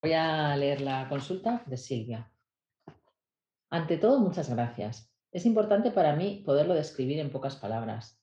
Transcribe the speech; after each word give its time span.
Voy 0.00 0.12
a 0.12 0.56
leer 0.56 0.80
la 0.80 1.08
consulta 1.08 1.64
de 1.66 1.76
Silvia. 1.76 2.30
Ante 3.68 3.96
todo, 3.98 4.20
muchas 4.20 4.48
gracias. 4.48 5.12
Es 5.32 5.44
importante 5.44 5.90
para 5.90 6.14
mí 6.14 6.44
poderlo 6.46 6.74
describir 6.74 7.18
en 7.18 7.32
pocas 7.32 7.56
palabras. 7.56 8.22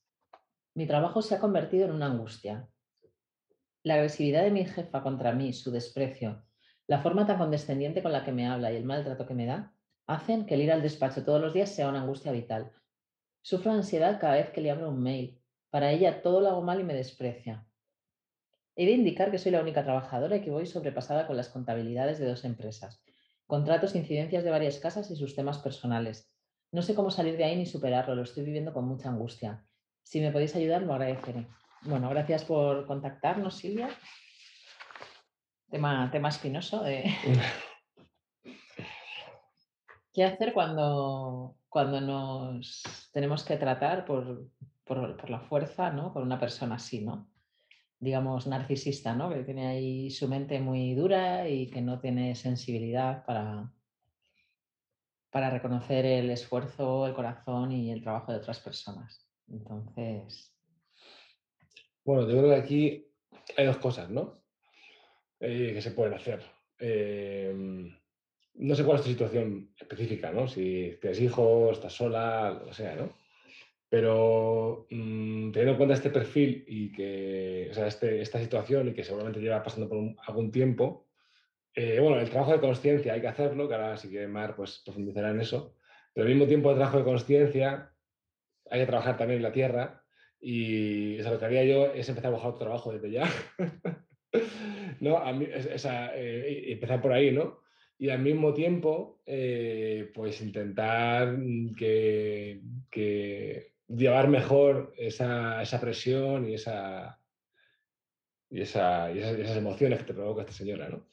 Mi 0.74 0.88
trabajo 0.88 1.22
se 1.22 1.36
ha 1.36 1.40
convertido 1.42 1.86
en 1.86 1.92
una 1.92 2.06
angustia. 2.06 2.70
La 3.84 3.96
agresividad 3.96 4.44
de 4.44 4.52
mi 4.52 4.64
jefa 4.64 5.04
contra 5.04 5.34
mí, 5.34 5.52
su 5.52 5.70
desprecio, 5.70 6.46
la 6.88 7.00
forma 7.02 7.28
tan 7.28 7.38
condescendiente 7.38 8.02
con 8.02 8.14
la 8.14 8.24
que 8.24 8.32
me 8.32 8.48
habla 8.48 8.72
y 8.72 8.78
el 8.78 8.86
maltrato 8.86 9.26
que 9.26 9.34
me 9.34 9.46
da, 9.46 9.74
hacen 10.08 10.46
que 10.46 10.54
el 10.54 10.62
ir 10.62 10.72
al 10.72 10.82
despacho 10.82 11.26
todos 11.26 11.42
los 11.42 11.54
días 11.54 11.76
sea 11.76 11.90
una 11.90 12.04
angustia 12.04 12.32
vital. 12.32 12.72
Sufro 13.42 13.74
ansiedad 13.74 14.18
cada 14.18 14.36
vez 14.36 14.50
que 14.50 14.62
le 14.62 14.72
abro 14.72 14.90
un 14.90 15.04
mail. 15.04 15.42
Para 15.72 15.92
ella 15.92 16.22
todo 16.22 16.40
lo 16.40 16.48
hago 16.48 16.62
mal 16.62 16.80
y 16.80 16.86
me 16.86 16.94
desprecia. 16.94 17.65
He 18.78 18.86
de 18.86 18.92
indicar 18.92 19.32
que 19.32 19.38
soy 19.38 19.54
la 19.54 19.62
única 19.62 19.84
trabajadora 19.84 20.36
y 20.36 20.42
que 20.42 20.52
voy 20.52 20.66
sobrepasada 20.66 21.28
con 21.28 21.38
las 21.38 21.48
contabilidades 21.48 22.20
de 22.20 22.28
dos 22.28 22.44
empresas, 22.44 23.02
contratos, 23.48 23.96
incidencias 23.96 24.44
de 24.44 24.52
varias 24.52 24.80
casas 24.80 25.10
y 25.12 25.16
sus 25.16 25.34
temas 25.34 25.60
personales. 25.60 26.30
No 26.72 26.82
sé 26.82 26.94
cómo 26.94 27.10
salir 27.10 27.38
de 27.38 27.46
ahí 27.46 27.56
ni 27.56 27.66
superarlo, 27.66 28.16
lo 28.16 28.24
estoy 28.24 28.44
viviendo 28.44 28.74
con 28.74 28.86
mucha 28.86 29.08
angustia. 29.08 29.66
Si 30.04 30.20
me 30.20 30.32
podéis 30.32 30.58
ayudar, 30.58 30.82
lo 30.82 30.94
agradeceré. 30.94 31.48
Bueno, 31.84 32.10
gracias 32.10 32.44
por 32.44 32.86
contactarnos, 32.86 33.56
Silvia. 33.56 33.90
Tema, 35.70 36.10
tema 36.12 36.28
espinoso. 36.30 36.84
¿Qué 40.14 40.24
hacer 40.24 40.52
cuando, 40.54 41.56
cuando 41.70 42.02
nos 42.02 42.84
tenemos 43.14 43.44
que 43.44 43.56
tratar 43.56 44.04
por, 44.06 44.50
por, 44.84 45.16
por 45.16 45.30
la 45.30 45.40
fuerza, 45.40 45.92
¿no? 45.92 46.12
Con 46.12 46.24
una 46.24 46.40
persona 46.40 46.76
así, 46.76 47.06
¿no? 47.06 47.30
Digamos, 48.06 48.48
narcisista, 48.48 49.14
¿no? 49.14 49.30
Que 49.30 49.44
tiene 49.44 49.68
ahí 49.68 50.10
su 50.10 50.30
mente 50.30 50.60
muy 50.60 50.96
dura 50.96 51.50
y 51.50 51.70
que 51.70 51.82
no 51.82 52.00
tiene 52.00 52.36
sensibilidad 52.36 53.26
para, 53.26 53.74
para 55.32 55.50
reconocer 55.50 56.06
el 56.06 56.30
esfuerzo, 56.30 57.08
el 57.08 57.14
corazón 57.14 57.74
y 57.74 57.92
el 57.92 58.02
trabajo 58.02 58.32
de 58.32 58.38
otras 58.38 58.60
personas. 58.62 59.28
Entonces. 59.50 60.56
Bueno, 62.06 62.22
yo 62.30 62.38
creo 62.38 62.50
que 62.52 62.62
aquí 62.62 63.08
hay 63.58 63.66
dos 63.66 63.78
cosas, 63.78 64.10
¿no? 64.10 64.42
Eh, 65.40 65.72
que 65.74 65.82
se 65.82 65.92
pueden 65.92 66.14
hacer. 66.14 66.42
Em, 66.78 67.94
no 68.54 68.76
sé 68.76 68.86
cuál 68.86 69.00
es 69.00 69.04
tu 69.04 69.10
situación 69.10 69.74
específica, 69.78 70.32
¿no? 70.32 70.48
Si 70.48 70.98
tienes 71.02 71.20
hijos, 71.20 71.78
estás 71.78 71.94
sola, 71.94 72.52
lo 72.52 72.68
que 72.68 72.74
sea, 72.74 72.96
¿no? 72.96 73.25
Pero 73.90 74.88
mm, 74.90 75.52
teniendo 75.52 75.72
en 75.72 75.78
cuenta 75.78 75.94
este 75.94 76.10
perfil 76.10 76.66
y 76.68 76.92
que, 76.92 77.68
o 77.72 77.74
sea, 77.74 77.88
este, 77.88 78.22
esta 78.22 78.40
situación 78.40 78.90
y 78.90 78.94
que 78.94 79.04
seguramente 79.04 79.40
lleva 79.40 79.64
pasando 79.64 79.88
por 79.88 80.00
algún 80.28 80.52
tiempo, 80.52 81.08
eh, 81.74 82.00
bueno, 82.00 82.20
el 82.20 82.30
trabajo 82.30 82.54
de 82.54 82.60
conciencia 82.60 83.14
hay 83.14 83.22
que 83.22 83.28
hacerlo, 83.28 83.68
que 83.68 83.76
ahora 83.76 83.98
sí 83.98 84.10
que 84.10 84.28
Mar 84.28 84.56
pues, 84.56 84.82
profundizará 84.86 85.32
en 85.32 85.42
eso, 85.42 85.76
pero 86.14 86.26
al 86.26 86.34
mismo 86.34 86.48
tiempo 86.48 86.72
el 86.72 86.78
trabajo 86.78 87.00
de 87.00 87.04
conciencia 87.04 87.92
hay 88.70 88.80
que 88.80 88.88
trabajar 88.88 89.18
también 89.18 89.38
en 89.38 89.44
la 89.44 89.52
tierra 89.52 90.04
y 90.40 91.18
lo 91.18 91.40
que 91.40 91.46
haría 91.46 91.66
yo 91.66 91.88
es 91.94 92.08
empezar 92.08 92.30
a 92.30 92.34
buscar 92.34 92.52
otro 92.52 92.66
trabajo 92.66 92.94
desde 92.94 93.12
ya. 93.12 93.30
¿No? 95.00 95.18
A 95.18 95.34
mí, 95.34 95.48
eh, 95.50 96.64
empezar 96.68 97.02
por 97.02 97.12
ahí, 97.12 97.32
¿no? 97.32 97.62
Y 97.98 98.10
al 98.10 98.20
mismo 98.20 98.54
tiempo, 98.54 99.22
eh, 99.26 100.12
pues 100.14 100.42
intentar 100.42 101.38
que, 101.78 102.62
que 102.92 103.75
llevar 103.88 104.28
mejor 104.28 104.94
esa, 104.98 105.62
presión 105.80 106.50
y, 106.50 106.56
esa, 106.56 107.20
y, 108.50 108.62
esas, 108.62 109.58
emociones 109.58 110.00
que 110.00 110.06
te 110.06 110.14
provoca 110.14 110.42
esta 110.42 110.54
señora, 110.54 110.90
¿no? 110.90 111.06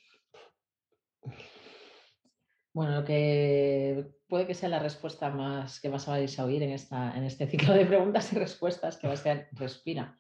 Bueno, 2.75 3.01
lo 3.01 3.05
que 3.05 4.07
puede 4.29 4.47
que 4.47 4.55
sea 4.55 4.71
la 4.71 4.79
respuesta 4.79 5.29
más 5.29 5.79
que 5.79 5.89
a 5.89 5.91
vais 5.91 6.39
a 6.39 6.45
oír 6.45 6.63
en, 6.63 6.71
esta, 6.71 7.15
en 7.17 7.25
este 7.25 7.47
ciclo 7.47 7.75
de 7.75 7.85
preguntas 7.85 8.33
y 8.33 8.37
respuestas, 8.37 8.97
que 8.97 9.07
va 9.07 9.13
a 9.13 9.17
ser 9.17 9.49
respira. 9.53 10.19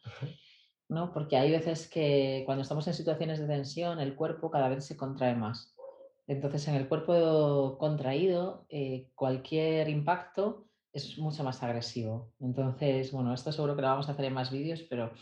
¿no? 0.93 1.13
Porque 1.13 1.37
hay 1.37 1.51
veces 1.51 1.89
que 1.89 2.43
cuando 2.45 2.63
estamos 2.63 2.87
en 2.87 2.95
situaciones 2.95 3.41
de 3.41 3.47
tensión, 3.47 3.99
el 3.99 4.15
cuerpo 4.15 4.51
cada 4.51 4.69
vez 4.69 4.85
se 4.85 4.97
contrae 4.97 5.35
más. 5.35 5.75
Entonces, 6.27 6.69
en 6.69 6.75
el 6.75 6.89
cuerpo 6.89 7.79
contraído, 7.79 8.67
eh, 8.69 9.11
cualquier 9.15 9.89
impacto 9.89 10.69
es 10.93 11.19
mucho 11.19 11.43
más 11.43 11.63
agresivo. 11.63 12.33
Entonces, 12.41 13.13
bueno, 13.13 13.33
esto 13.33 13.51
seguro 13.51 13.75
que 13.75 13.83
lo 13.83 13.89
vamos 13.89 14.09
a 14.09 14.13
hacer 14.13 14.27
en 14.27 14.35
más 14.35 14.51
vídeos, 14.51 14.83
pero 14.89 15.13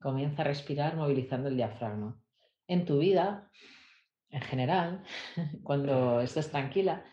comienza 0.00 0.42
a 0.42 0.44
respirar 0.44 0.96
movilizando 0.96 1.48
el 1.48 1.56
diafragma. 1.56 2.20
En 2.68 2.84
tu 2.84 2.98
vida, 2.98 3.50
en 4.28 4.42
general, 4.42 5.04
cuando 5.62 6.20
estés 6.20 6.50
tranquila, 6.50 7.04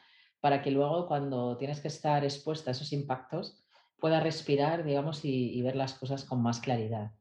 para 0.41 0.61
que 0.61 0.71
luego 0.71 1.07
cuando 1.07 1.57
tienes 1.57 1.79
que 1.79 1.87
estar 1.87 2.23
expuesta 2.23 2.71
a 2.71 2.73
esos 2.73 2.91
impactos, 2.91 3.63
puedas 3.99 4.23
respirar, 4.23 4.83
digamos, 4.83 5.23
y 5.23 5.61
ver 5.61 5.75
las 5.75 5.93
cosas 5.93 6.25
con 6.25 6.41
más 6.41 6.59
claridad. 6.59 7.11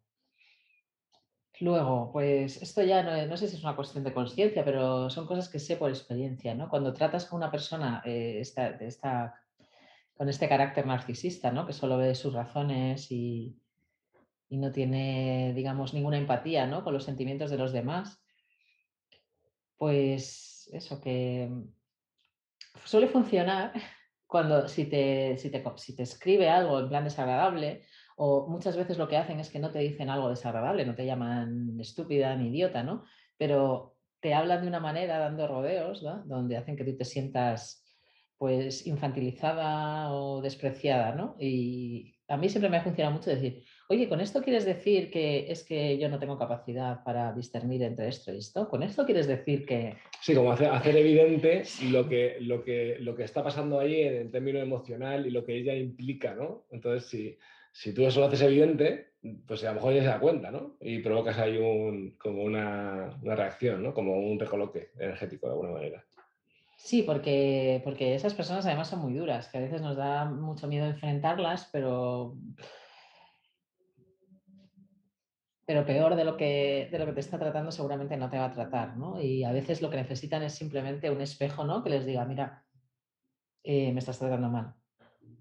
Luego, 1.60 2.10
pues 2.10 2.62
esto 2.62 2.82
ya 2.82 3.02
no, 3.26 3.36
sé 3.36 3.46
si 3.46 3.56
es 3.56 3.62
una 3.62 3.76
cuestión 3.76 4.02
de 4.02 4.14
conciencia, 4.14 4.64
pero 4.64 5.10
son 5.10 5.26
cosas 5.26 5.50
que 5.50 5.58
sé 5.58 5.76
por 5.76 5.90
experiencia, 5.90 6.54
¿no? 6.54 6.70
Cuando 6.70 6.94
tratas 6.94 7.26
con 7.26 7.36
una 7.36 7.50
persona 7.50 8.02
eh, 8.06 8.42
con 10.14 10.28
este 10.30 10.48
carácter 10.48 10.86
narcisista, 10.86 11.50
¿no? 11.52 11.66
Que 11.66 11.74
solo 11.74 11.98
ve 11.98 12.14
sus 12.14 12.32
razones 12.32 13.12
y, 13.12 13.58
no 14.48 14.72
tiene, 14.72 15.52
digamos, 15.54 15.92
ninguna 15.92 16.16
empatía, 16.16 16.66
¿no? 16.66 16.82
Con 16.82 16.94
los 16.94 17.04
sentimientos 17.04 17.50
de 17.50 17.58
los 17.58 17.72
demás, 17.72 18.24
pues 19.76 20.70
eso, 20.72 20.98
que 20.98 21.50
suele 22.86 23.06
funcionar 23.06 23.72
cuando 24.26 24.66
si 24.66 24.86
te, 24.86 25.36
si 25.36 25.50
te, 25.50 25.62
si 25.76 25.94
te 25.94 26.04
escribe 26.04 26.48
algo 26.48 26.80
en 26.80 26.88
plan 26.88 27.04
desagradable 27.04 27.82
o 28.22 28.46
muchas 28.46 28.76
veces 28.76 28.98
lo 28.98 29.08
que 29.08 29.16
hacen 29.16 29.40
es 29.40 29.48
que 29.48 29.58
no 29.58 29.70
te 29.70 29.78
dicen 29.78 30.10
algo 30.10 30.28
desagradable, 30.28 30.84
no 30.84 30.94
te 30.94 31.06
llaman 31.06 31.80
estúpida 31.80 32.36
ni 32.36 32.48
idiota, 32.48 32.82
¿no? 32.82 33.04
Pero 33.38 33.96
te 34.20 34.34
hablan 34.34 34.60
de 34.60 34.68
una 34.68 34.78
manera, 34.78 35.18
dando 35.18 35.48
rodeos, 35.48 36.02
¿no? 36.02 36.22
Donde 36.26 36.58
hacen 36.58 36.76
que 36.76 36.84
tú 36.84 36.94
te 36.98 37.06
sientas 37.06 37.82
pues 38.36 38.86
infantilizada 38.86 40.12
o 40.12 40.42
despreciada, 40.42 41.14
¿no? 41.14 41.34
Y 41.40 42.14
a 42.28 42.36
mí 42.36 42.50
siempre 42.50 42.68
me 42.68 42.76
ha 42.76 42.82
funcionado 42.82 43.16
mucho 43.16 43.30
decir, 43.30 43.64
oye, 43.88 44.06
¿con 44.06 44.20
esto 44.20 44.42
quieres 44.42 44.66
decir 44.66 45.10
que 45.10 45.50
es 45.50 45.64
que 45.64 45.96
yo 45.96 46.10
no 46.10 46.18
tengo 46.18 46.38
capacidad 46.38 47.02
para 47.02 47.32
discernir 47.32 47.82
entre 47.82 48.08
esto 48.08 48.34
y 48.34 48.36
esto? 48.36 48.68
¿Con 48.68 48.82
esto 48.82 49.06
quieres 49.06 49.28
decir 49.28 49.64
que...? 49.64 49.96
Sí, 50.20 50.34
como 50.34 50.52
hacer, 50.52 50.68
hacer 50.68 50.94
evidente 50.94 51.62
lo 51.90 52.06
que, 52.06 52.36
lo, 52.40 52.62
que, 52.64 52.98
lo 53.00 53.16
que 53.16 53.24
está 53.24 53.42
pasando 53.42 53.80
ahí 53.80 54.02
en 54.02 54.14
el 54.14 54.30
término 54.30 54.58
emocional 54.58 55.26
y 55.26 55.30
lo 55.30 55.42
que 55.42 55.56
ella 55.56 55.74
implica, 55.74 56.34
¿no? 56.34 56.66
Entonces, 56.70 57.08
sí 57.08 57.18
si 57.18 57.38
tú 57.94 58.06
eso 58.06 58.20
lo 58.20 58.26
haces 58.26 58.42
evidente, 58.42 59.14
pues 59.46 59.64
a 59.64 59.68
lo 59.68 59.74
mejor 59.74 59.94
ya 59.94 60.00
se 60.00 60.08
da 60.08 60.20
cuenta, 60.20 60.50
¿no? 60.50 60.76
Y 60.80 61.00
provocas 61.00 61.38
ahí 61.38 61.56
un, 61.58 62.16
como 62.18 62.42
una, 62.42 63.18
reacción, 63.22 63.82
¿no? 63.82 63.94
Como 63.94 64.18
un 64.18 64.38
recoloque 64.38 64.90
energético 64.98 65.46
de 65.46 65.52
alguna 65.52 65.72
manera. 65.72 66.04
Sí, 66.76 67.02
porque, 67.02 67.80
porque 67.84 68.14
esas 68.14 68.34
personas 68.34 68.64
además 68.64 68.88
son 68.88 69.00
muy 69.00 69.12
duras, 69.12 69.48
que 69.48 69.58
a 69.58 69.60
veces 69.60 69.82
nos 69.82 69.96
da 69.96 70.24
mucho 70.24 70.66
miedo 70.66 70.86
enfrentarlas, 70.86 71.68
pero, 71.70 72.36
pero 75.66 75.84
peor 75.84 76.16
de 76.16 76.24
lo, 76.24 76.38
que, 76.38 76.88
de 76.90 76.98
lo 76.98 77.04
que 77.04 77.12
te 77.12 77.20
está 77.20 77.38
tratando 77.38 77.70
seguramente 77.70 78.16
no 78.16 78.30
te 78.30 78.38
va 78.38 78.46
a 78.46 78.50
tratar, 78.50 78.96
¿no? 78.96 79.20
Y 79.20 79.44
a 79.44 79.52
veces 79.52 79.82
lo 79.82 79.90
que 79.90 79.98
necesitan 79.98 80.42
es 80.42 80.54
simplemente 80.54 81.10
un 81.10 81.20
espejo, 81.20 81.64
¿no? 81.64 81.84
Que 81.84 81.90
les 81.90 82.06
diga, 82.06 82.24
mira, 82.24 82.64
eh, 83.62 83.92
me 83.92 83.98
estás 83.98 84.18
tratando 84.18 84.48
mal 84.48 84.79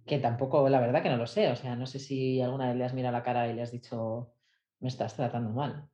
que 0.09 0.17
tampoco, 0.17 0.67
la 0.67 0.81
verdad 0.81 1.03
que 1.03 1.09
no 1.09 1.17
lo 1.17 1.27
sé, 1.27 1.47
o 1.49 1.55
sea, 1.55 1.75
no 1.75 1.85
sé 1.85 1.99
si 1.99 2.41
alguna 2.41 2.67
vez 2.67 2.75
le 2.75 2.83
has 2.83 2.93
mirado 2.95 3.13
la 3.13 3.23
cara 3.23 3.47
y 3.47 3.53
le 3.53 3.61
has 3.61 3.71
dicho, 3.71 4.33
me 4.79 4.89
estás 4.89 5.15
tratando 5.15 5.51
mal. 5.51 5.87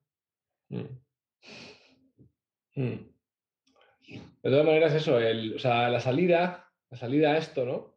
Mm. 0.69 0.85
Mm. 2.75 3.11
De 4.41 4.49
todas 4.49 4.65
maneras, 4.65 4.93
eso, 4.93 5.17
o 5.17 5.59
sea, 5.59 5.89
la 5.89 5.99
salida, 5.99 6.71
la 6.89 6.97
salida 6.97 7.33
a 7.33 7.37
esto, 7.37 7.65
¿no? 7.65 7.95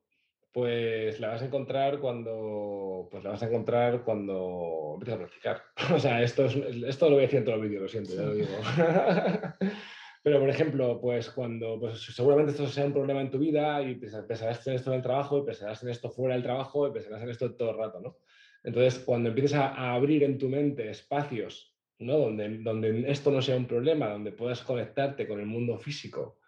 Pues 0.53 1.21
la 1.21 1.29
vas 1.29 1.43
a 1.43 1.45
encontrar 1.45 2.01
cuando, 2.01 3.09
pues 3.11 3.23
la 3.23 3.31
vas 3.31 3.43
a 3.43 3.47
encontrar 3.47 4.03
cuando 4.03 4.95
empiezas 4.95 5.15
a 5.15 5.19
practicar. 5.25 5.63
O 5.95 6.01
sea, 6.01 6.21
esto, 6.23 6.47
es, 6.47 6.57
esto 6.57 7.09
lo 7.09 7.17
voy 7.17 7.25
a 7.25 7.27
decir 7.27 7.39
en 7.39 7.45
todos 7.45 7.59
los 7.59 7.69
vídeos, 7.69 7.83
lo 7.83 7.89
siento, 7.89 8.15
ya 8.15 8.23
lo 8.23 8.35
digo. 8.35 8.49
Pero, 10.23 10.41
por 10.41 10.51
ejemplo, 10.51 11.01
pues 11.01 11.31
cuando 11.31 11.79
pues, 11.79 12.01
seguramente 12.01 12.53
esto 12.53 12.67
sea 12.67 12.87
un 12.87 12.93
problema 12.93 13.21
en 13.21 13.31
tu 13.31 13.39
vida 13.39 13.83
y 13.83 13.95
pensarás 13.95 14.67
en 14.67 14.75
esto 14.75 14.91
en 14.91 14.97
el 14.97 15.03
trabajo, 15.03 15.39
y 15.39 15.47
pensarás 15.47 15.83
en 15.83 15.91
esto 15.91 16.11
fuera 16.11 16.35
del 16.35 16.43
trabajo, 16.43 16.89
y 16.89 16.93
pensarás 16.93 17.23
en 17.23 17.31
esto 17.31 17.55
todo 17.55 17.71
el 17.71 17.79
rato, 17.79 18.01
¿no? 18.01 18.19
Entonces, 18.65 18.99
cuando 19.05 19.29
empieces 19.29 19.55
a, 19.55 19.95
abrir 19.95 20.25
en 20.25 20.39
tu 20.39 20.49
mente 20.49 20.91
espacios, 20.91 21.77
¿no? 21.99 22.19
Donde, 22.19 22.59
donde 22.59 23.11
esto 23.11 23.31
no 23.31 23.41
sea 23.41 23.57
un 23.57 23.67
problema, 23.67 24.09
donde 24.09 24.33
puedas 24.33 24.63
conectarte 24.63 25.27
con 25.29 25.41
el 25.41 25.47
mundo 25.47 25.79
físico, 25.79 26.41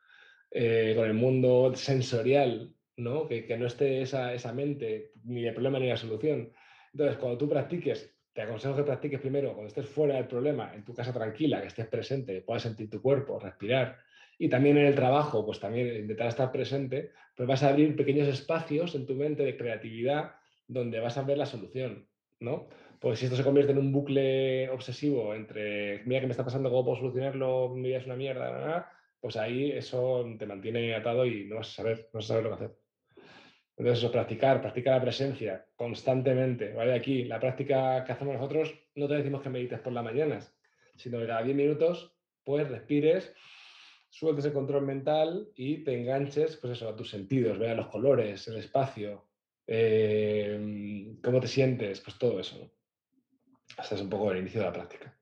eh, 0.51 0.95
con 0.97 1.07
el 1.07 1.15
mundo 1.15 1.73
sensorial, 1.75 2.75
¿no? 2.97 3.29
Que, 3.29 3.47
que 3.47 3.57
no 3.57 3.67
esté 3.67 4.03
esa, 4.03 4.35
esa 4.35 4.53
mente 4.53 5.13
ni 5.25 5.47
el 5.47 5.55
problema 5.55 5.79
ni 5.79 5.89
la 5.89 5.97
solución. 5.97 6.53
Entonces, 6.93 7.17
cuando 7.19 7.39
tú 7.39 7.49
practiques 7.49 8.20
te 8.33 8.43
aconsejo 8.43 8.77
que 8.77 8.85
practiques 8.85 9.21
primero 9.21 9.53
cuando 9.53 9.69
estés 9.69 9.89
fuera 9.89 10.15
del 10.15 10.27
problema, 10.27 10.75
en 10.75 10.85
tu 10.85 10.95
casa 10.95 11.13
tranquila, 11.13 11.61
que 11.61 11.69
estés 11.69 11.89
presente, 11.89 12.35
que 12.35 12.43
puedas 12.43 12.63
sentir 12.63 12.89
tu 12.89 13.03
cuerpo, 13.03 13.39
respirar. 13.39 13.99
Y 14.39 14.49
también 14.49 14.79
en 14.79 14.87
el 14.87 14.95
trabajo, 14.95 15.45
pues 15.45 15.61
también 15.61 15.95
intentar 15.95 16.29
estar 16.29 16.51
presente, 16.51 17.11
pues 17.37 17.49
vas 17.49 17.63
a 17.63 17.69
abrir 17.69 17.95
pequeños 17.97 18.29
espacios 18.29 18.95
en 18.95 19.07
tu 19.07 19.15
mente 19.15 19.43
de 19.43 19.57
creatividad 19.57 20.35
donde 20.67 21.01
vas 21.01 21.19
a 21.19 21.23
ver 21.23 21.37
la 21.37 21.47
solución, 21.47 22.09
¿no? 22.39 22.69
Pues 23.01 23.19
si 23.19 23.27
esto 23.27 23.37
se 23.37 23.45
convierte 23.45 23.73
en 23.73 23.79
un 23.79 23.93
bucle 23.93 24.69
obsesivo 24.71 25.35
entre, 25.35 26.05
mira 26.05 26.21
qué 26.21 26.27
me 26.27 26.33
está 26.33 26.45
pasando, 26.45 26.71
cómo 26.71 26.85
puedo 26.85 26.99
solucionarlo, 26.99 27.71
mi 27.71 27.89
vida 27.89 27.99
es 27.99 28.07
una 28.07 28.17
mierda, 28.17 28.91
pues 29.21 29.37
ahí 29.37 29.73
eso 29.73 30.25
te 30.39 30.47
mantiene 30.47 30.95
atado 30.95 31.27
y 31.27 31.45
no 31.47 31.57
vas 31.57 31.69
a 31.69 31.73
saber, 31.73 32.09
no 32.13 32.19
vas 32.19 32.25
a 32.27 32.29
saber 32.29 32.45
lo 32.45 32.51
que 32.51 32.65
hacer. 32.65 32.77
Entonces, 33.81 34.05
eso, 34.05 34.13
practicar, 34.13 34.61
practicar 34.61 34.97
la 34.97 35.01
presencia 35.01 35.67
constantemente. 35.75 36.75
¿vale? 36.75 36.93
Aquí, 36.93 37.25
la 37.25 37.41
práctica 37.41 38.05
que 38.05 38.13
hacemos 38.13 38.35
nosotros, 38.35 38.75
no 38.95 39.09
te 39.09 39.15
decimos 39.15 39.41
que 39.41 39.49
medites 39.49 39.81
por 39.81 39.95
las 39.95 40.05
mañanas, 40.05 40.55
sino 40.97 41.19
que 41.19 41.27
cada 41.27 41.43
10 41.43 41.57
minutos, 41.57 42.15
pues 42.45 42.69
respires, 42.69 43.33
sueltes 44.11 44.45
el 44.45 44.53
control 44.53 44.85
mental 44.85 45.49
y 45.57 45.83
te 45.83 45.99
enganches, 45.99 46.59
pues 46.59 46.75
eso, 46.75 46.91
a 46.91 46.95
tus 46.95 47.09
sentidos, 47.09 47.59
vea 47.59 47.75
los 47.75 47.87
colores, 47.87 48.47
el 48.49 48.59
espacio, 48.59 49.31
eh, 49.67 51.17
cómo 51.25 51.41
te 51.41 51.49
sientes, 51.49 52.03
pues 52.03 52.19
todo 52.19 52.39
eso. 52.39 52.59
¿no? 52.59 52.71
Hasta 53.79 53.95
es 53.95 54.03
un 54.03 54.11
poco 54.11 54.31
el 54.31 54.41
inicio 54.41 54.61
de 54.61 54.67
la 54.67 54.75
práctica. 54.75 55.19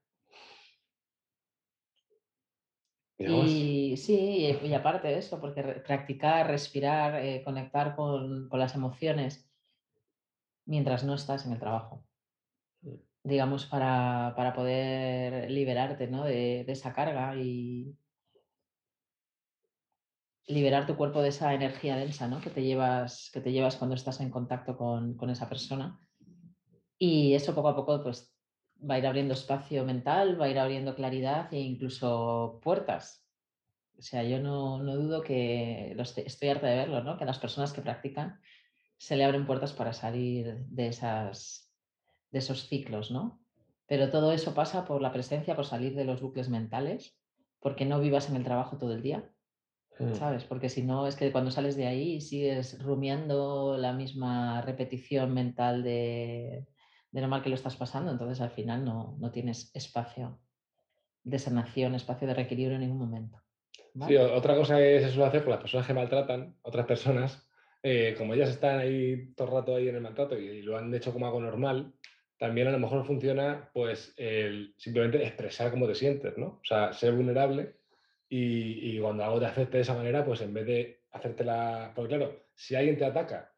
Y 3.19 3.97
sí, 3.97 4.57
y, 4.63 4.73
aparte 4.73 5.09
de 5.09 5.17
eso, 5.17 5.41
porque 5.41 5.61
practicar, 5.61 6.47
respirar, 6.47 7.15
eh, 7.21 7.43
conectar 7.43 7.95
con, 7.95 8.47
las 8.51 8.75
emociones 8.75 9.45
mientras 10.65 11.03
no 11.03 11.15
estás 11.15 11.45
en 11.45 11.51
el 11.51 11.59
trabajo. 11.59 12.05
Mm. 12.81 12.95
Digamos, 13.23 13.65
para, 13.65 14.33
poder 14.55 15.51
liberarte 15.51 16.07
de, 16.07 16.61
esa 16.67 16.93
carga 16.93 17.35
y 17.35 17.93
liberar 20.47 20.87
tu 20.87 20.95
cuerpo 20.95 21.21
de 21.21 21.29
esa 21.29 21.53
energía 21.53 21.97
densa 21.97 22.39
que, 22.41 22.49
te 22.49 22.63
llevas, 22.63 23.29
que 23.33 23.41
te 23.41 23.51
llevas 23.51 23.75
cuando 23.75 23.95
estás 23.95 24.21
en 24.21 24.31
contacto 24.31 24.77
con, 24.77 25.15
con 25.15 25.29
esa 25.29 25.49
persona. 25.49 25.99
Y 26.97 27.33
eso 27.33 27.53
poco 27.53 27.67
a 27.67 27.75
poco 27.75 28.01
pues, 28.01 28.33
va 28.87 28.95
a 28.95 28.99
ir 28.99 29.07
abriendo 29.07 29.33
espacio 29.33 29.85
mental, 29.85 30.39
va 30.39 30.45
a 30.45 30.49
ir 30.49 30.59
abriendo 30.59 30.95
claridad 30.95 31.53
e 31.53 31.59
incluso 31.59 32.59
puertas. 32.63 33.25
O 33.97 34.01
sea, 34.01 34.23
yo 34.23 34.39
no, 34.39 34.79
dudo 34.79 35.21
que, 35.21 35.95
estoy, 35.99 36.49
harta 36.49 36.67
de 36.67 36.77
verlo, 36.77 37.03
¿no? 37.03 37.17
Que 37.17 37.25
a 37.25 37.27
las 37.27 37.39
personas 37.39 37.73
que 37.73 37.81
practican 37.81 38.39
se 38.97 39.17
le 39.17 39.25
abren 39.25 39.45
puertas 39.45 39.73
para 39.73 39.91
salir 39.93 40.65
de, 40.67 40.87
esas, 40.87 41.73
de 42.31 42.39
esos 42.39 42.67
ciclos, 42.67 43.11
¿no? 43.11 43.41
Pero 43.87 44.09
todo 44.09 44.31
eso 44.31 44.53
pasa 44.53 44.85
por 44.85 45.01
la 45.01 45.11
presencia, 45.11 45.55
por 45.55 45.65
salir 45.65 45.95
de 45.95 46.05
los 46.05 46.21
bucles 46.21 46.47
mentales, 46.47 47.17
porque 47.59 47.85
no 47.85 47.99
vivas 47.99 48.29
en 48.29 48.37
el 48.37 48.43
trabajo 48.43 48.77
todo 48.77 48.93
el 48.93 49.01
día, 49.01 49.29
mm. 49.99 50.13
¿sabes? 50.13 50.45
Porque 50.45 50.69
si 50.69 50.83
no, 50.83 51.07
es 51.07 51.15
que 51.15 51.31
cuando 51.31 51.51
sales 51.51 51.75
de 51.75 51.87
ahí 51.87 52.21
sigues 52.21 52.81
rumiando 52.81 53.77
la 53.77 53.91
misma 53.91 54.61
repetición 54.61 55.33
mental 55.33 55.83
de, 55.83 56.65
de 57.11 57.21
lo 57.21 57.27
mal 57.27 57.41
que 57.41 57.49
lo 57.49 57.55
estás 57.55 57.75
pasando, 57.75 58.11
entonces 58.11 58.41
al 58.41 58.51
final 58.51 58.85
no, 58.85 59.31
tienes 59.31 59.71
espacio 59.73 60.39
de 61.23 61.39
sanación, 61.39 61.95
espacio 61.95 62.27
de 62.27 62.33
reequilibrio 62.33 62.75
en 62.75 62.81
ningún 62.81 62.99
momento. 62.99 63.41
Sí, 64.07 64.15
otra 64.15 64.55
cosa 64.55 64.77
que 64.77 65.01
se 65.01 65.09
suele 65.09 65.25
hacer 65.25 65.43
con 65.43 65.51
las 65.51 65.61
personas 65.61 65.87
que 65.87 65.93
maltratan, 65.93 66.55
otras 66.61 66.85
personas, 66.85 67.47
eh, 67.81 68.15
como 68.17 68.33
ellas 68.33 68.49
están 68.49 68.79
ahí 68.79 69.33
todo 69.35 69.47
el 69.47 69.53
rato 69.53 69.75
ahí 69.75 69.89
en 69.89 69.95
el 69.95 70.01
maltrato 70.01 70.37
y, 70.37 70.61
lo 70.61 70.77
han 70.77 70.93
hecho 70.93 71.11
como 71.11 71.25
algo 71.25 71.41
normal, 71.41 71.93
también 72.37 72.67
a 72.67 72.71
lo 72.71 72.79
mejor 72.79 73.05
funciona 73.05 73.69
pues 73.73 74.13
el 74.17 74.73
simplemente 74.77 75.25
expresar 75.25 75.71
cómo 75.71 75.87
te 75.87 75.95
sientes, 75.95 76.37
¿no? 76.37 76.59
O 76.61 76.63
sea, 76.63 76.93
ser 76.93 77.13
vulnerable 77.13 77.75
y, 78.29 78.95
y 78.95 78.99
cuando 78.99 79.25
algo 79.25 79.39
te 79.39 79.47
afecte 79.47 79.77
de 79.77 79.83
esa 79.83 79.95
manera, 79.95 80.23
pues 80.23 80.41
en 80.41 80.53
vez 80.53 80.65
de 80.65 81.01
hacértela... 81.11 81.91
Porque 81.95 82.15
claro, 82.15 82.43
si 82.55 82.75
alguien 82.75 82.97
te 82.97 83.05
ataca 83.05 83.51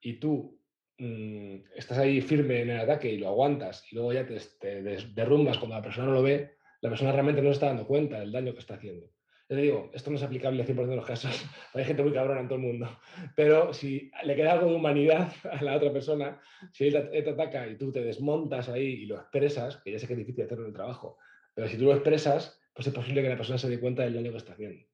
y 0.00 0.14
tú 0.14 0.61
Mm, 0.98 1.64
estás 1.74 1.98
ahí 1.98 2.20
firme 2.20 2.60
en 2.62 2.70
el 2.70 2.80
ataque 2.80 3.10
y 3.10 3.18
lo 3.18 3.28
aguantas 3.28 3.84
y 3.90 3.96
luego 3.96 4.12
ya 4.12 4.26
te, 4.26 4.82
derrumbas 5.14 5.58
cuando 5.58 5.76
la 5.76 5.82
persona 5.82 6.08
no 6.08 6.14
lo 6.14 6.22
ve, 6.22 6.52
la 6.80 6.90
persona 6.90 7.12
realmente 7.12 7.42
no 7.42 7.48
se 7.48 7.54
está 7.54 7.66
dando 7.66 7.86
cuenta 7.86 8.20
del 8.20 8.32
daño 8.32 8.52
que 8.52 8.60
está 8.60 8.74
haciendo. 8.74 9.06
Yo 9.48 9.56
te 9.56 9.62
digo, 9.62 9.90
esto 9.94 10.10
no 10.10 10.16
es 10.16 10.22
aplicable 10.22 10.62
al 10.62 10.68
100% 10.68 10.86
de 10.86 10.96
los 10.96 11.06
casos, 11.06 11.44
hay 11.74 11.84
gente 11.84 12.02
muy 12.02 12.12
cabrona 12.12 12.40
en 12.40 12.48
todo 12.48 12.56
el 12.56 12.64
mundo, 12.64 12.98
pero 13.36 13.72
si 13.72 14.10
le 14.24 14.36
queda 14.36 14.52
algo 14.52 14.70
de 14.70 14.76
humanidad 14.76 15.32
a 15.50 15.62
la 15.62 15.76
otra 15.76 15.92
persona, 15.92 16.40
si 16.72 16.88
él 16.88 17.10
te, 17.10 17.30
ataca 17.30 17.66
y 17.66 17.76
tú 17.76 17.90
te 17.90 18.02
desmontas 18.02 18.68
ahí 18.68 19.02
y 19.02 19.06
lo 19.06 19.16
expresas, 19.16 19.78
que 19.78 19.92
ya 19.92 19.98
sé 19.98 20.06
que 20.06 20.12
es 20.12 20.18
difícil 20.18 20.44
hacerlo 20.44 20.64
en 20.64 20.70
el 20.70 20.76
trabajo, 20.76 21.18
pero 21.54 21.68
si 21.68 21.76
tú 21.78 21.84
lo 21.84 21.94
expresas, 21.94 22.60
pues 22.74 22.86
es 22.86 22.94
posible 22.94 23.22
que 23.22 23.28
la 23.28 23.36
persona 23.36 23.58
se 23.58 23.68
dé 23.68 23.80
cuenta 23.80 24.02
del 24.02 24.14
daño 24.14 24.30
que 24.30 24.38
está 24.38 24.52
haciendo. 24.52 24.91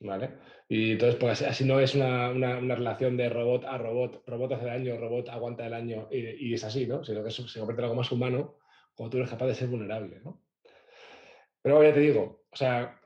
¿Vale? 0.00 0.30
Y 0.68 0.92
entonces, 0.92 1.16
pues 1.18 1.42
así 1.42 1.64
no 1.64 1.80
es 1.80 1.94
una, 1.94 2.32
relación 2.60 3.16
de 3.16 3.28
robot 3.28 3.64
a 3.64 3.78
robot, 3.78 4.22
robot 4.26 4.52
hace 4.52 4.66
daño, 4.66 4.96
robot 4.98 5.28
aguanta 5.28 5.66
el 5.66 5.74
año 5.74 6.08
y, 6.10 6.54
es 6.54 6.64
así, 6.64 6.86
¿no? 6.86 7.04
Sino 7.04 7.24
que 7.24 7.30
se 7.30 7.42
convierte 7.58 7.80
en 7.80 7.84
algo 7.84 7.96
más 7.96 8.12
humano 8.12 8.56
cuando 8.94 9.12
tú 9.12 9.16
eres 9.18 9.30
capaz 9.30 9.46
de 9.46 9.54
ser 9.54 9.68
vulnerable, 9.68 10.20
¿no? 10.24 10.42
Pero 11.62 11.82
ya 11.82 11.92
te 11.92 12.00
digo, 12.00 12.44
o 12.50 12.56
sea, 12.56 13.00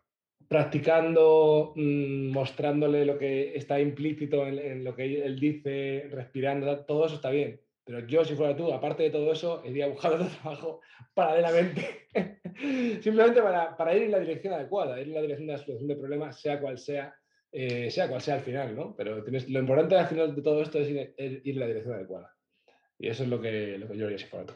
practicando, 0.49 1.73
mm, 1.77 2.31
mostrándole 2.31 3.05
lo 3.07 3.19
que 3.19 3.57
está 3.57 3.81
implícito 3.81 4.47
en, 4.47 4.85
lo 4.85 4.95
que 4.95 5.25
él 5.25 5.39
dice, 5.39 6.09
respirando, 6.11 6.85
todo 6.85 7.07
eso 7.07 7.17
está 7.17 7.31
bien. 7.31 7.61
Pero 7.85 8.07
yo, 8.07 8.25
si 8.25 8.35
fuera 8.35 8.57
tú, 8.57 8.73
aparte 8.73 9.05
de 9.05 9.11
todo 9.11 9.33
eso, 9.33 9.63
iría 9.65 9.87
a 9.87 9.89
buscar 9.89 10.13
otro 10.13 10.27
trabajo 10.43 10.81
paralelamente. 11.15 12.09
Simplemente 13.03 13.43
para, 13.43 13.97
ir 13.97 14.05
en 14.05 14.13
la 14.13 14.21
dirección 14.21 14.55
adecuada, 14.55 15.01
ir 15.01 15.09
en 15.09 15.15
la 15.15 15.23
dirección 15.23 15.47
de 15.49 15.53
la 15.55 15.59
solución 15.59 15.89
de 15.89 15.97
problemas, 15.97 16.41
sea 16.41 16.61
cual 16.61 16.79
sea, 16.79 17.15
eh, 17.51 17.91
sea 17.91 18.09
cual 18.09 18.21
sea 18.21 18.37
al 18.37 18.43
final, 18.43 18.77
¿no? 18.77 18.95
Pero 18.97 19.23
tienes, 19.25 19.49
lo 19.49 19.59
importante 19.59 19.97
al 19.97 20.07
final 20.07 20.35
de 20.35 20.43
todo 20.43 20.63
esto 20.63 20.79
es 20.79 20.89
ir, 20.89 21.15
en 21.17 21.59
la 21.59 21.67
dirección 21.67 21.95
adecuada. 21.95 22.33
Y 22.99 23.09
eso 23.09 23.25
es 23.25 23.29
lo 23.29 23.41
que, 23.41 23.79
lo 23.79 23.89
que 23.89 23.97
yo 23.97 24.07
haría 24.07 24.19
si 24.19 24.27
fuera 24.27 24.47
tú. 24.47 24.55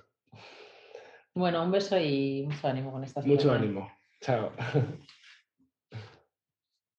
Bueno, 1.34 1.62
un 1.64 1.72
beso 1.72 1.98
y 1.98 2.44
mucho 2.46 2.68
ánimo 2.68 2.92
con 2.92 3.04
estas 3.04 3.26
Mucho 3.26 3.52
ánimo. 3.52 3.90
Chao. 4.20 4.52